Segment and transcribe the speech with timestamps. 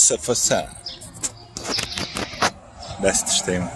[0.00, 0.50] SFS.
[3.02, 3.68] Desite šta ima.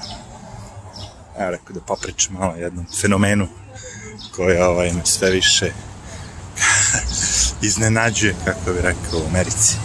[1.38, 3.48] Evo rekao da popričam malo o jednom fenomenu
[4.36, 5.72] koji ovaj, me sve više
[7.68, 9.76] iznenađuje, kako bi rekao, u Americi.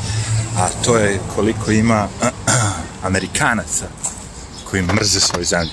[0.58, 2.08] A to je koliko ima
[3.10, 3.86] Amerikanaca
[4.70, 5.72] koji mrze svoju zemlju.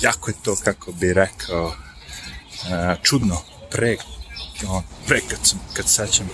[0.00, 1.74] Jako je to, kako bi rekao,
[3.02, 3.42] čudno.
[3.70, 3.96] Pre,
[5.06, 6.28] pre kad sam, kad sećam,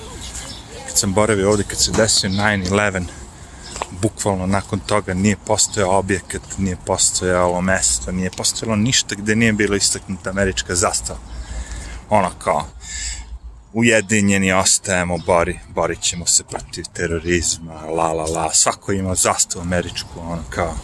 [1.00, 3.02] sam boravio ovde, kad se desio 9-11,
[4.02, 9.76] bukvalno nakon toga nije postojao objekat, nije postojalo mesto, nije postojalo ništa gde nije bilo
[9.76, 11.18] istaknuta američka zastava.
[12.10, 12.66] Ono kao,
[13.72, 20.20] ujedinjeni ostajemo, bori, borit ćemo se protiv terorizma, la la la, svako ima zastavu američku,
[20.20, 20.74] ono kao.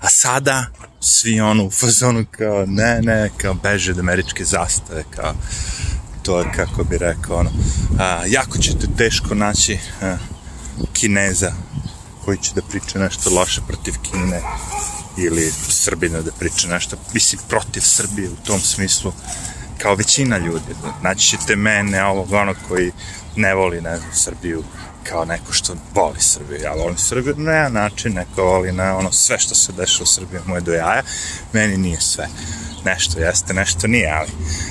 [0.00, 0.66] A sada,
[1.00, 5.34] svi ono u fazonu kao, ne, ne, kao beže od američke zastave, kao,
[6.22, 7.50] to je kako bi rekao, ono,
[7.98, 10.16] a, jako ćete teško naći a,
[10.92, 11.52] kineza
[12.24, 14.42] koji će da priča nešto loše protiv Kine
[15.16, 19.12] ili Srbina da priča nešto, mislim, protiv Srbije u tom smislu,
[19.82, 20.74] kao većina ljudi.
[21.02, 22.92] Naći ćete mene, ovog ono koji
[23.36, 24.62] ne voli, ne znam, Srbiju,
[25.04, 26.60] kao neko što voli Srbiju.
[26.60, 30.06] Ja volim Srbiju na jedan način, neko voli na ono sve što se dešava u
[30.06, 31.02] Srbiji, moje do jaja.
[31.52, 32.28] Meni nije sve.
[32.84, 34.28] Nešto jeste, nešto nije, ali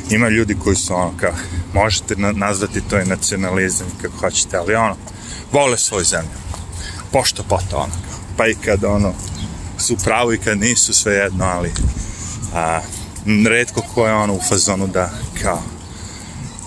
[0.09, 1.33] ima ljudi koji su ono kao,
[1.73, 4.95] možete nazvati to i nacionalizam kako hoćete, ali ono,
[5.51, 6.37] vole svoju zemlju.
[7.11, 7.93] Pošto poto ono.
[8.37, 9.13] Pa i kad ono,
[9.77, 11.71] su pravo i kad nisu, sve jedno, ali
[12.53, 12.81] a,
[13.47, 15.09] redko ko je ono u fazonu da
[15.41, 15.61] kao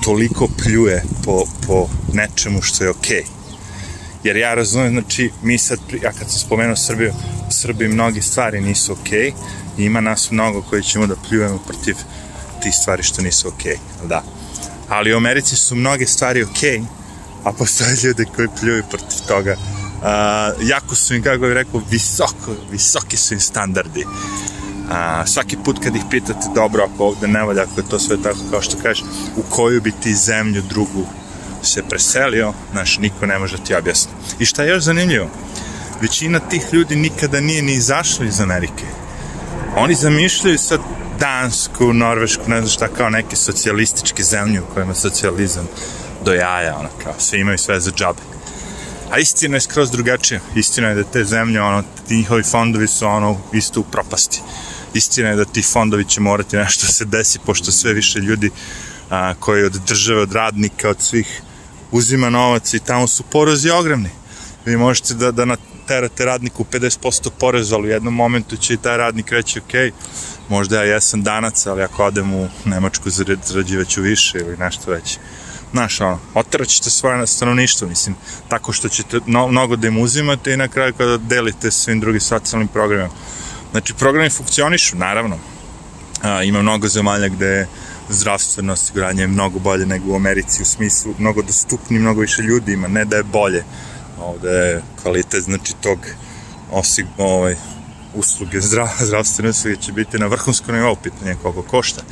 [0.05, 3.23] toliko pljuje po, po nečemu što je okej.
[3.23, 3.43] Okay.
[4.25, 7.13] Jer ja razumem, znači, mi sad, ja kad sam spomenuo Srbiju,
[7.49, 9.33] u Srbiji mnogi stvari nisu okej okay,
[9.79, 11.97] i ima nas mnogo koji ćemo da pljujemo protiv
[12.63, 14.23] tih stvari što nisu okej, okay, da.
[14.89, 16.85] Ali u Americi su mnoge stvari okej, okay,
[17.45, 19.57] a postoje ljude koji pljuju protiv toga.
[19.57, 24.05] Uh, jako su im, kako bih rekao, visoko, visoki su im standardi.
[24.93, 28.23] A, svaki put kad ih pitate, dobro, ako ovde ne valja, ako je to sve
[28.23, 29.05] tako kao što kažeš,
[29.37, 31.07] u koju bi ti zemlju drugu
[31.63, 34.13] se preselio, znaš, niko ne može da ti objasni.
[34.39, 35.29] I šta je još zanimljivo?
[36.01, 38.85] Većina tih ljudi nikada nije ni izašla iz Amerike.
[39.77, 40.81] Oni zamišljaju sad
[41.19, 45.69] Dansku, Norvešku, ne znam šta, kao neke socijalističke zemlje u kojima socijalizam
[46.25, 48.21] do jaja, ono, kao, sve imaju sve za džabe.
[49.11, 50.41] A istina je skroz drugačija.
[50.55, 54.43] Istina je da te zemlje, ono, njihovi fondovi su, ono, isto u propasti
[54.95, 58.51] istina je da ti fondovi će morati nešto se desi, pošto sve više ljudi
[59.11, 61.43] a, koji od države, od radnika, od svih
[61.91, 64.11] uzima novac i tamo su porezi ogromni.
[64.65, 68.97] Vi možete da, da naterate radniku 50% poreza, ali u jednom momentu će i taj
[68.97, 69.95] radnik reći, ok,
[70.49, 73.11] možda ja jesam danac, ali ako odem u Nemačku
[73.45, 75.19] zarađivaću više ili nešto veće.
[75.73, 78.17] Znaš, ono, oteraćete svoje stanovništvo, mislim,
[78.49, 82.21] tako što ćete no, mnogo da im uzimate i na kraju kada delite svim drugim
[82.21, 83.11] socijalnim programima
[83.73, 85.39] Znači, programi funkcionišu, naravno.
[86.23, 87.67] A, ima mnogo zemalja gde
[88.09, 92.73] zdravstveno osiguranje je mnogo bolje nego u Americi u smislu mnogo dostupni, mnogo više ljudi
[92.73, 93.65] ima, ne da je bolje.
[94.21, 95.99] Ovde je kvalitet, znači, tog
[96.71, 97.57] osig, ovaj,
[98.15, 102.03] usluge, zdrav, zdravstvene usluge će biti na vrhunskom nivou, pitanje koliko košta.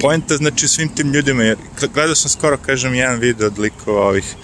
[0.00, 1.56] Poenta, znači, svim tim ljudima, jer
[1.94, 4.34] gledao sam skoro, kažem, jedan video od likova ovih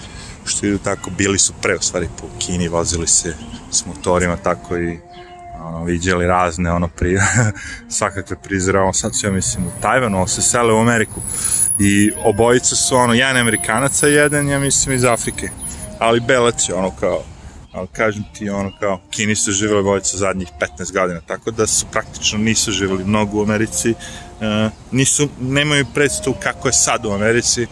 [0.45, 3.35] što idu tako, bili su pre, u stvari, po Kini, vozili se
[3.71, 4.99] s motorima, tako i
[5.67, 7.17] ono, viđali razne, ono, pri,
[7.97, 11.21] svakakve prizore, ono, sad su, ja mislim, u Tajvanu, ono, se sele u Ameriku,
[11.79, 15.49] i obojica su, ono, jedan Amerikanaca, jedan, ja mislim, iz Afrike,
[15.99, 17.23] ali belac je, ono, kao,
[17.71, 20.47] ali kažem ti, ono, kao, Kini su živjeli obojica zadnjih
[20.79, 26.35] 15 godina, tako da su praktično nisu živjeli mnogo u Americi, e, nisu, nemaju predstavu
[26.43, 27.67] kako je sad u Americi,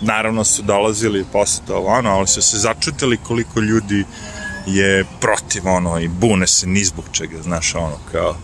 [0.00, 4.04] naravno su dolazili posle to, ono, ali su se začutili koliko ljudi
[4.66, 8.36] je protiv ono i bune se ni zbog čega, znaš, ono kao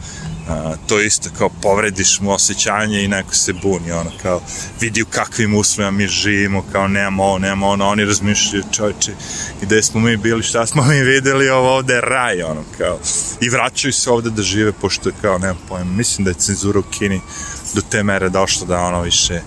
[0.49, 4.41] a, to isto kao povrediš mu osjećanje i neko se buni, ono kao
[4.81, 9.13] vidi u kakvim uslovima mi živimo, kao nemamo ovo, nemamo ono, oni razmišljaju čovječe
[9.63, 12.99] gde smo mi bili, šta smo mi videli, ovo ovde je raj, ono kao
[13.41, 16.79] i vraćaju se ovde da žive, pošto je kao, nemam pojma, mislim da je cenzura
[16.79, 17.21] u Kini
[17.75, 19.41] do te mere došla da ono više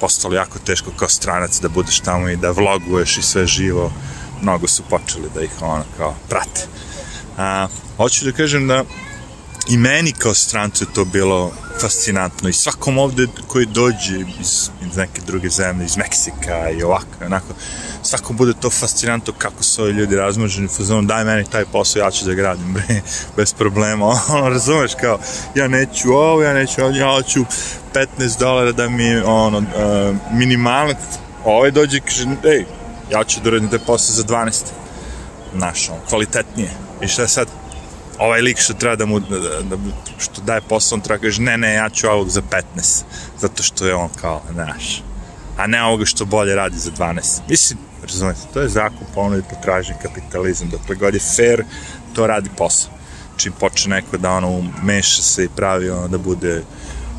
[0.00, 3.92] postalo jako teško kao stranac da budeš tamo i da vloguješ i sve živo
[4.42, 6.66] mnogo su počeli da ih ono kao prate.
[7.38, 8.84] A, hoću da kažem da
[9.68, 14.96] i meni kao strancu je to bilo fascinantno i svakom ovde koji dođe iz, iz
[14.96, 17.46] neke druge zemlje, iz Meksika i ovako, onako,
[18.02, 22.10] svakom bude to fascinantno kako su ovi ljudi razmoženi, fazonu, daj meni taj posao, ja
[22.10, 23.00] ću da gradim, bre,
[23.36, 25.18] bez problema, ono, razumeš, kao,
[25.54, 27.44] ja neću ovo, ja neću ovo, ja hoću
[28.18, 30.98] 15 dolara da mi, ono, uh, minimalac,
[31.44, 32.64] ovaj dođe i kaže, ej,
[33.10, 34.64] ja ću da uradim te posle za 12.
[35.56, 36.70] Znaš, on, kvalitetnije.
[37.02, 37.48] I šta je sad?
[38.18, 39.76] Ovaj lik što treba da mu, da, da,
[40.18, 42.42] što daje posao, on treba kaže, ne, ne, ja ću ovog za
[42.76, 43.02] 15.
[43.40, 45.02] Zato što je on kao, znaš,
[45.56, 47.40] a ne ovoga što bolje radi za 12.
[47.48, 50.70] Mislim, razumete, to je zakon ponude i potražnje kapitalizam.
[50.70, 51.64] Dokle god je fair,
[52.14, 52.90] to radi posao.
[53.36, 56.62] Čim počne neko da ono meša se i pravi ono da bude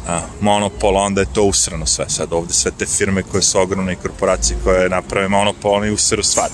[0.08, 2.10] a, monopol, onda je to usrano sve.
[2.10, 6.24] Sad ovde sve te firme koje su ogromne i korporacije koje naprave monopol, oni usru
[6.24, 6.54] stvari.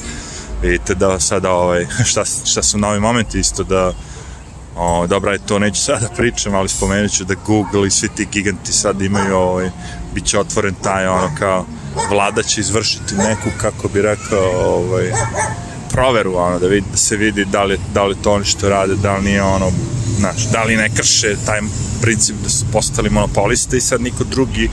[0.61, 3.93] Vidite da sada ovaj, šta, šta su novi momenti isto da
[4.77, 8.09] O, dobra je to, neću sada da pričam, ali spomenut ću da Google i svi
[8.15, 9.69] ti giganti sad imaju, ovaj,
[10.13, 11.65] bit će otvoren taj, ono, kao,
[12.09, 15.11] vlada će izvršiti neku, kako bi rekao, ovaj,
[15.91, 18.95] proveru, ono, da, vidi, da se vidi da li, da li to oni što rade,
[18.95, 19.71] da li nije ono,
[20.17, 21.61] znaš, da li ne krše taj
[22.05, 24.69] princip da su postali monopoliste i sad niko drugi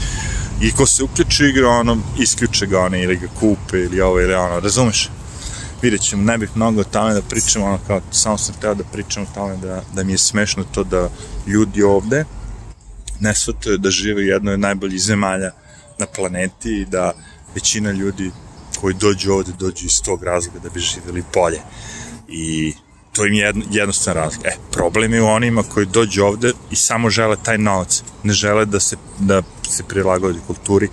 [0.62, 4.34] i ko se uključi igra, ono, isključe ga one ili ga kupe ili ovo ili
[4.34, 5.10] ono, razumeš?
[5.82, 8.84] vidjet ćemo, ne bih mnogo o tome da pričam, ono kao, samo sam teo da
[8.84, 11.08] pričam o tome da, da mi je smešno to da
[11.46, 12.24] ljudi ovde
[13.20, 15.50] ne shvataju da žive u jednoj od najboljih zemalja
[15.98, 17.12] na planeti i da
[17.54, 18.30] većina ljudi
[18.80, 21.60] koji dođu ovde dođu iz tog razloga da bi živjeli bolje.
[22.28, 22.74] I
[23.12, 24.46] to im je jedno, jednostavan razlog.
[24.46, 28.02] E, problem je u onima koji dođu ovde i samo žele taj novac.
[28.22, 30.88] Ne žele da se, da se prilagodi kulturi,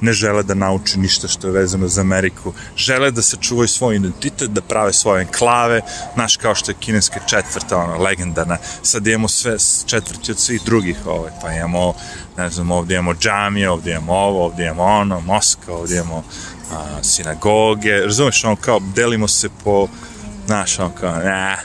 [0.00, 3.96] ne žele da nauče ništa što je vezano za Ameriku, žele da se čuvaju svoj
[3.96, 5.80] identitet, da prave svoje enklave,
[6.14, 10.96] znaš kao što je kineska četvrta, ona, legendarna, sad imamo sve četvrti od svih drugih,
[11.06, 11.94] ovaj, pa imamo,
[12.36, 16.24] ne znam, ovdje imamo džamije, ovdje imamo ovo, ovdje imamo ono, Moska, ovdje imamo
[16.72, 19.88] a, sinagoge, razumeš, ono, kao, delimo se po,
[20.46, 21.56] znaš, ono, kao, ne,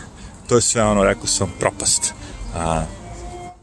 [0.48, 2.14] to je sve, ono, rekao sam, propast.
[2.56, 2.86] A,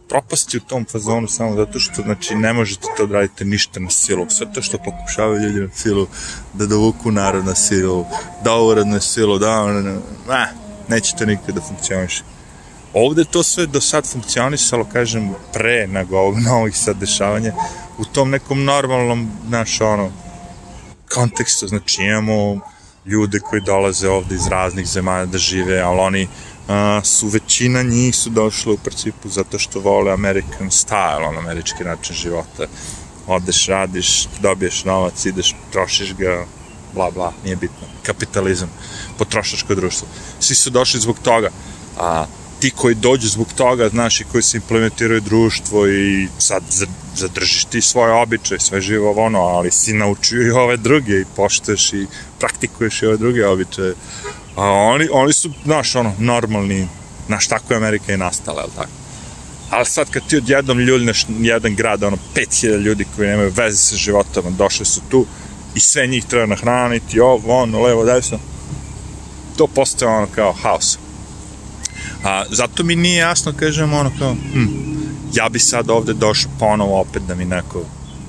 [0.09, 3.91] propasti u tom fazonu samo zato što, znači, ne možete to da radite ništa na
[3.91, 4.27] silu.
[4.29, 6.07] Sve to što pokušavaju ljudi na silu,
[6.53, 8.07] da dovuku narod na silu,
[8.45, 9.83] da urad na silu, da, ne,
[10.29, 10.53] ne,
[10.89, 12.23] nećete nikada da funkcioniše.
[12.93, 17.53] Ovde to sve do sad funkcionisalo, kažem, pre nego ovog novih sad dešavanja,
[17.99, 20.11] u tom nekom normalnom, znaš, ono,
[21.15, 22.61] kontekstu, znači imamo
[23.07, 26.29] ljude koji dolaze ovde iz raznih zemalja da žive, ali oni
[26.69, 31.85] a, su većina njih su došle u principu zato što vole American style, on američki
[31.85, 32.67] način života.
[33.27, 36.47] Odeš, radiš, dobiješ novac, ideš, trošiš ga,
[36.95, 37.87] bla bla, nije bitno.
[38.03, 38.71] Kapitalizam,
[39.19, 40.09] potrošačko društvo.
[40.41, 41.51] Svi su došli zbog toga.
[41.99, 42.27] A
[42.61, 46.63] ti koji dođu zbog toga, znaš, i koji se implementiraju društvo i sad
[47.17, 51.93] zadržiš ti svoje običaje, sve živo ono, ali si naučio i ove druge i poštuješ
[51.93, 52.07] i
[52.39, 53.95] praktikuješ i ove druge običaje.
[54.57, 56.89] A oni, oni su, znaš, ono, normalni,
[57.27, 58.91] znaš, tako je Amerika i nastala, je tako?
[59.71, 63.97] Ali sad kad ti odjednom ljuljneš jedan grad, ono, 5000 ljudi koji nemaju veze sa
[63.97, 65.27] životom, došli su tu
[65.75, 68.39] i sve njih treba nahraniti, ovo, ono, levo, desno,
[69.57, 70.99] to postaje ono kao haos.
[72.25, 74.94] A, zato mi nije jasno, kažem, ono kao, hm,
[75.35, 77.83] ja bi sad ovde došao ponovo opet da mi neko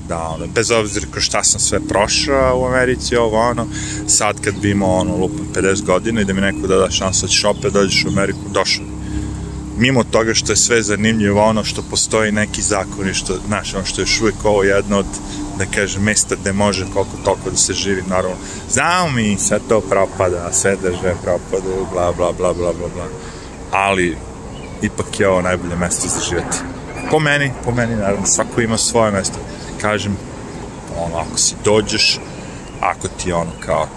[0.08, 3.68] da, ono, bez obzira kroz šta sam sve prošao u Americi, ovo, ono,
[4.08, 7.26] sad kad bi imao, ono, lupam 50 godina i da mi neko da da šansu
[7.26, 8.86] da ćeš opet dođeš u Ameriku, došao
[9.78, 13.86] mimo toga što je sve zanimljivo ono što postoji neki zakon i što, znaš, ono
[13.86, 15.06] što je još uvijek ovo jedno od,
[15.58, 18.38] da kažem, mesta gde može koliko toliko da se živi, naravno.
[18.70, 23.08] Znamo mi, sve to propada, sve države propadaju, bla, bla, bla, bla, bla, bla.
[23.72, 24.18] Ali,
[24.82, 26.75] ipak je ovo najbolje mesto za živjeti.
[27.12, 29.40] Po meni, po meni, naravno, svako ima svoje mesto
[29.82, 30.18] kažem,
[30.98, 32.20] ono, ako si dođeš,
[32.82, 33.88] ako ti ono kao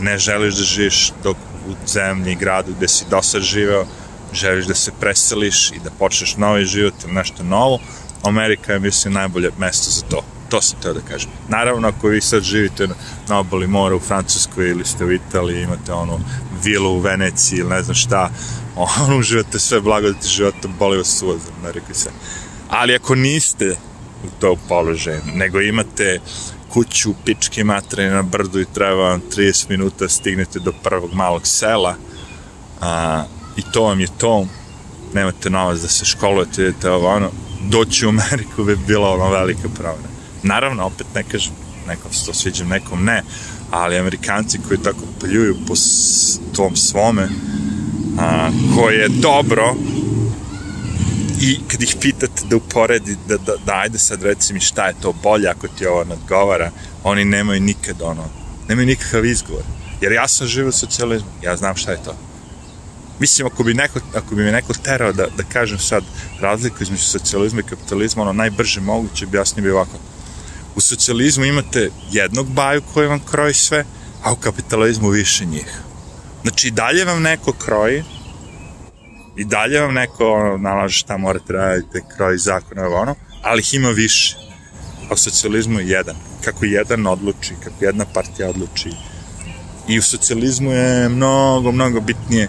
[0.00, 1.36] ne želiš da živiš dok
[1.68, 3.84] u zemlji, gradu gde si do sad živeo,
[4.32, 7.78] želiš da se preseliš i da počneš novi život ili nešto novo,
[8.22, 10.22] Amerika je, mislim, najbolje mesto za to.
[10.48, 11.30] To sam teo da kažem.
[11.48, 12.88] Naravno, ako vi sad živite
[13.28, 16.20] na obali mora u Francuskoj ili ste u Italiji, imate ono
[16.64, 18.30] vilu u Veneciji ili ne znam šta,
[18.76, 22.12] ono, uživate sve blagodati života, boli vas suvac, Amerika i sve.
[22.68, 23.76] Ali ako niste
[24.24, 26.20] u to položaju, nego imate
[26.68, 31.94] kuću pičke matre na brdu i treba vam 30 minuta stignete do prvog malog sela
[32.80, 33.24] a,
[33.56, 34.46] i to vam je to
[35.14, 37.30] nemate novac da se školujete idete ovo ono
[37.68, 40.08] doći u Ameriku bi bila ono velika promena
[40.42, 41.52] naravno opet ne kažem
[41.86, 43.22] nekom se to sviđam nekom ne
[43.70, 45.74] ali Amerikanci koji tako pljuju po
[46.56, 47.28] tom svome
[48.18, 49.74] a, koje je dobro
[51.40, 54.94] i kad ih pitate da uporedi, da, da, da ajde sad reci mi šta je
[55.02, 56.70] to bolje ako ti ovo nadgovara,
[57.04, 58.24] oni nemaju nikad ono,
[58.68, 59.62] nemaju nikakav izgovor.
[60.00, 62.16] Jer ja sam živio socijalizmu, ja znam šta je to.
[63.18, 66.04] Mislim, ako bi, neko, ako bi me neko terao da, da kažem sad
[66.40, 69.98] razliku između socijalizma i kapitalizma, ono najbrže moguće bi jasnije bi ovako.
[70.78, 73.84] U socijalizmu imate jednog baju koji vam kroji sve,
[74.22, 75.80] a u kapitalizmu više njih.
[76.42, 78.04] Znači, i dalje vam neko kroji,
[79.36, 83.88] i dalje vam neko ono, nalaže šta morate raditi, kroji zakona, ono, ali ih ima
[83.88, 84.36] više.
[85.10, 86.16] A u socijalizmu je jedan.
[86.44, 88.90] Kako jedan odluči, kako jedna partija odluči.
[89.88, 92.48] I u socijalizmu je mnogo, mnogo bitnije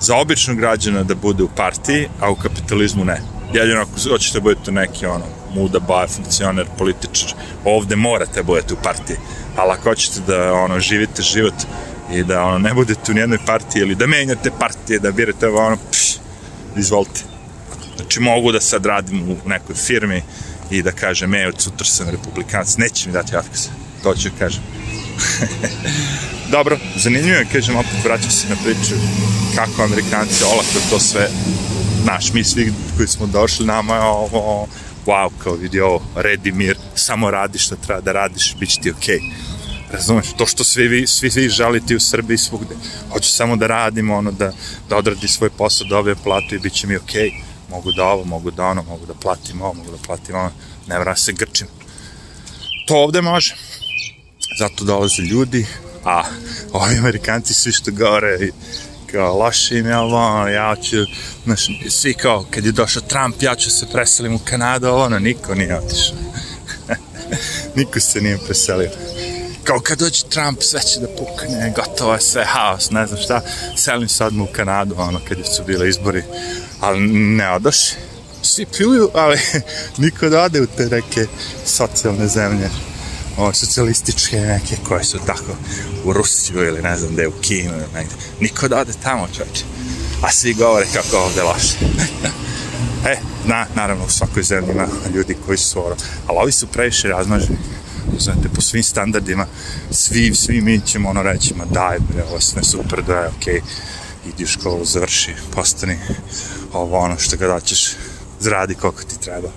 [0.00, 3.39] za običnog građana da bude u partiji, a u kapitalizmu ne.
[3.52, 7.32] Jedino ako hoćete da budete neki ono, muda, baje, funkcioner, političar,
[7.64, 9.16] ovde morate da budete u partiji.
[9.56, 11.54] Ali ako hoćete da ono, živite život
[12.12, 15.76] i da ono, ne budete u nijednoj partiji ili da menjate partije, da birate ono,
[15.90, 16.16] pš,
[16.76, 17.20] izvolite.
[17.96, 20.22] Znači mogu da sad radim u nekoj firmi
[20.70, 23.68] i da kažem, e, od sutra sam republikanac, neće mi dati otkaz.
[24.02, 24.62] To ću kažem.
[26.54, 28.94] Dobro, zanimljivo je, kažem, opet vraćam se na priču
[29.56, 31.28] kako Amerikanci olako to sve,
[32.02, 34.66] znaš, mi svi koji smo došli, nama je ovo,
[35.06, 38.90] wow, kao vidi ovo, redi mir, samo radi što treba da radiš, bit će ti
[38.90, 39.18] okej.
[39.18, 39.32] Okay.
[39.92, 42.74] Razumeš, to što svi vi, svi vi žalite u Srbiji svugde.
[43.12, 44.52] Hoću samo da radim, ono, da,
[44.88, 47.30] da odradi svoj posao, da dobije platu i bit će mi okej.
[47.30, 47.42] Okay.
[47.70, 50.50] Mogu da ovo, mogu da ono, mogu da platim ovo, mogu da platim ono,
[50.86, 51.66] ne vrame se grčim.
[52.86, 53.56] To ovde može.
[54.58, 55.66] Zato dolaze ljudi,
[56.04, 56.22] a
[56.72, 58.38] ovi Amerikanci svi što govore
[59.10, 60.96] i kao loše im je ovo, ja ću,
[61.44, 65.54] znaš, svi kao, kad je došao Trump, ja ću se preselim u Kanadu, ono, niko
[65.54, 66.16] nije otišao.
[67.76, 68.90] niko se nije preselio.
[69.64, 73.40] Kao kad dođe Trump, sve će da pukne, gotovo je sve haos, ne znam šta,
[73.76, 76.22] selim se odmah u Kanadu, ono, kad su bile izbori,
[76.80, 77.76] ali ne odoš,
[78.42, 79.38] svi pljuju, ali
[79.98, 81.26] niko da ode u te neke
[81.66, 82.70] socijalne zemlje
[83.40, 85.52] o, socijalističke neke koje su tako
[86.04, 88.14] u Rusiju ili ne znam gde u Kinu ili negde.
[88.40, 89.64] Niko da ode tamo čovječe.
[90.22, 91.76] A svi govore kako ovde loše.
[93.10, 97.08] e, na, naravno u svakoj zemlji ima ljudi koji su ono, ali ovi su previše
[97.08, 97.58] razmaženi.
[98.18, 99.46] Znate, po svim standardima,
[99.90, 103.54] svi, svi mi ćemo ono reći, ma daj bre, ovo sve super, da je okej,
[103.54, 103.60] okay.
[104.34, 105.98] idi u školu, završi, postani
[106.72, 107.92] ovo ono što ga daćeš,
[108.40, 109.48] zradi koliko ti treba.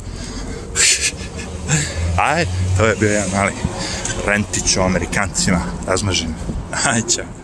[2.18, 2.46] Aj,
[2.78, 3.54] to je bio jedan mali
[4.26, 6.34] rentić o Amerikancima, razmažen.
[6.86, 7.43] Aj, čao.